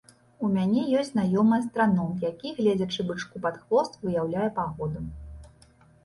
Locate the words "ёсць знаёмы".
0.99-1.57